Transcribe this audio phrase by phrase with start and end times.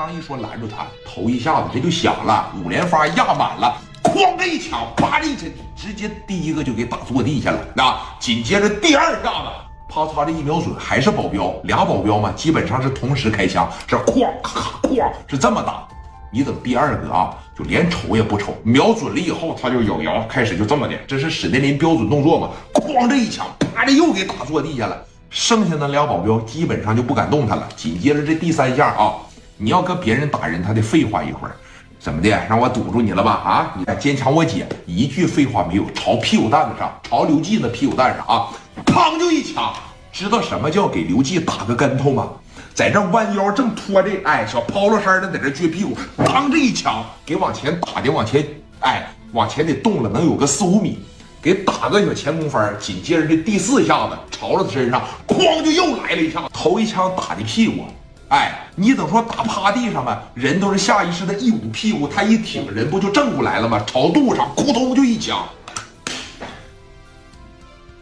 [0.00, 7.58] 刚一说拦住他，头一下子这就响了，五连发压满了，哐这一枪，啪的一沉，直接第一个就给打坐地下了。
[7.74, 9.48] 那紧接着第二下子，
[9.90, 15.86] 啪嚓这一瞄准，还是保镖，俩保镖嘛，基本上是同时开枪，是哐咔咔哐，是这么打。
[16.32, 24.98] 你等第二个啊，就连瞅也不瞅，瞄准了以后，他就咬牙，开始就这么的，这是史殿林标准动作嘛，哐这一枪，啪的又给打坐地下了。
[25.28, 27.68] 剩下那俩保镖基本上就不敢动弹了。
[27.76, 29.14] 紧接着这第三下啊，
[29.62, 31.54] 你要跟别人打人，他得废话一会儿，
[31.98, 32.30] 怎么的？
[32.48, 33.32] 让我堵住你了吧？
[33.32, 38.48] 啊，你坚强我姐一句废话没有，朝屁股蛋子上，朝刘季那屁股蛋上啊，
[38.86, 39.70] 砰就一枪。
[40.10, 42.26] 知道什么叫给刘季打个跟头吗？
[42.72, 48.42] 在这弯腰正拖着，哎，小 polo 衫的在这撅屁股，当这一枪给往前打的，往前，
[48.80, 51.00] 哎，往前得动了，能有个四五米。
[51.42, 57.84] 给打个小前空翻，紧接着这第四下子朝了他身上，哐就又来了一下，头一枪打的屁股，
[58.30, 60.18] 哎，你等说打趴地上吗？
[60.34, 63.82] 人都是下意识的一捂屁股，他一挺，人不就正过来了吗？
[63.86, 65.44] 朝肚上，扑通就一枪。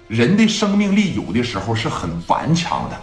[0.07, 2.97] 人的生命力有的时候是很顽强的，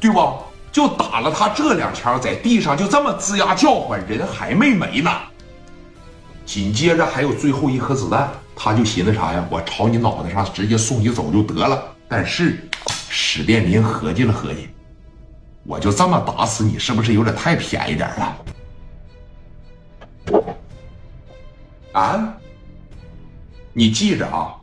[0.00, 0.36] 对不？
[0.72, 5.10] 就打了他这两枪，在地上就这么吱呀叫唤，人还没没呢。
[6.44, 8.28] 紧接着还有最后一颗子弹。
[8.56, 9.44] 他就寻思啥呀？
[9.50, 11.82] 我朝你脑袋上直接送你走就得了。
[12.08, 12.68] 但是
[13.08, 14.68] 史殿林合计了合计，
[15.64, 18.36] 我就这么打死你，是不是有点太便宜点了？
[21.92, 22.34] 啊？
[23.72, 24.54] 你记着啊，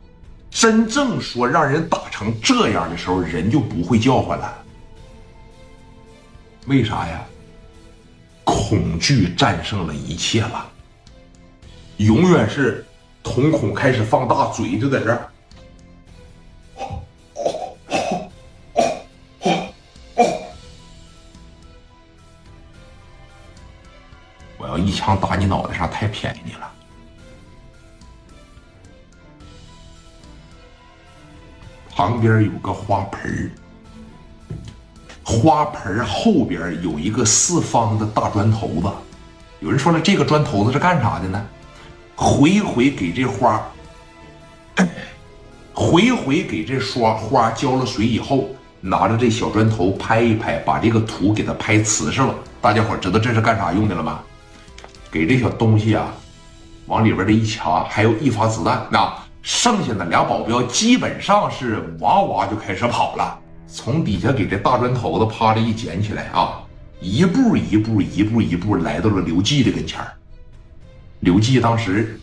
[0.50, 4.64] 真正说让人打成这样的时候，人就不会叫唤了。
[6.66, 7.20] 为啥呀？
[8.44, 10.66] 恐惧战胜了一切了，
[11.98, 12.84] 永远是。
[13.24, 15.30] 瞳孔开始放大，嘴就在这。
[24.62, 26.70] 我要一枪打你脑袋上，太便宜你了。
[31.90, 33.50] 旁边有个花盆
[35.24, 38.88] 花盆后边有一个四方的大砖头子。
[39.58, 41.44] 有人说了，这个砖头子是干啥的呢？
[42.14, 43.60] 回回给这花，
[45.74, 48.48] 回回给这刷花浇了水以后，
[48.80, 52.32] 拿着这小砖头拍一拍，把这个土给它拍瓷实了。
[52.60, 54.22] 大家伙知道这是干啥用的了吗？
[55.12, 56.10] 给这小东西啊，
[56.86, 58.86] 往里边这一掐，还有一发子弹。
[58.90, 66.62] 那剩下的俩保镖基本上是哇哇就开始跑了，从底下给这大砖头子啪的一捡起来啊，
[66.98, 70.00] 一步一步一步一步来到了刘季的跟前。
[71.20, 72.18] 刘季当时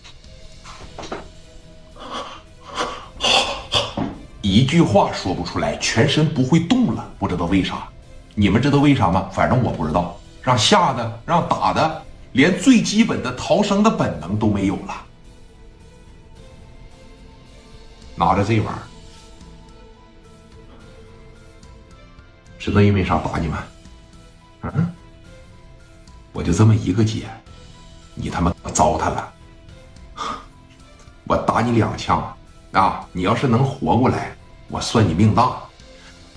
[4.42, 7.88] 一句话说不出来，全身不会动了，不知道为啥。
[8.34, 9.30] 你们知道为啥吗？
[9.32, 10.20] 反正我不知道。
[10.42, 12.02] 让吓的，让打的，
[12.32, 15.06] 连最基本的逃生的本能都没有了。
[18.16, 18.84] 拿着这玩意儿，
[22.60, 23.60] 知道因为啥打你们？
[24.62, 24.94] 嗯，
[26.34, 27.30] 我就这么一个姐。
[28.22, 29.34] 你他妈糟蹋了！
[31.24, 32.36] 我打你两枪
[32.74, 33.08] 啊！
[33.14, 34.36] 你要是能活过来，
[34.68, 35.58] 我算你命大。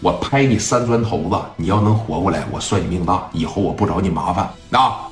[0.01, 3.29] 我拍你三砖头子，你要能活过来，我算你命大。
[3.33, 4.49] 以后我不找你麻烦
[4.81, 5.11] 啊！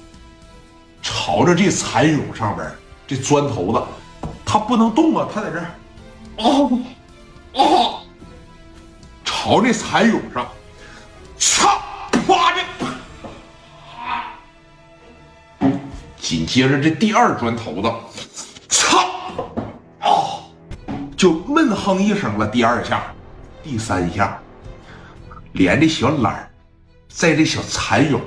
[1.03, 2.71] 朝着这蚕蛹上边
[3.07, 3.83] 这砖头子，
[4.45, 5.29] 它不能动啊！
[5.33, 5.67] 它在这儿，
[6.37, 6.45] 啊
[7.55, 8.03] 啊！
[9.25, 10.47] 朝这蚕蛹上，
[11.39, 11.81] 操！
[12.11, 12.63] 啪的！
[16.19, 17.93] 紧接着，这第二砖头子，
[18.69, 19.09] 操！
[20.01, 20.45] 啊，
[21.17, 22.47] 就闷哼一声了。
[22.47, 23.13] 第二下，
[23.63, 24.39] 第三下，
[25.53, 26.51] 连这小懒儿，
[27.09, 28.21] 在这小蚕蛹，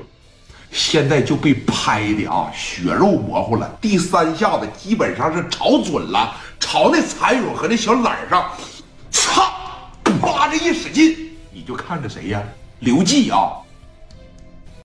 [0.74, 3.70] 现在就被拍的啊，血肉模糊了。
[3.80, 8.50] 第三下子基本上是朝准了，朝那蚕蛹和那小懒上，
[9.12, 9.54] 擦！
[10.20, 10.50] 啪！
[10.50, 11.16] 这一使劲，
[11.52, 12.42] 你就看着谁呀？
[12.80, 13.54] 刘季啊！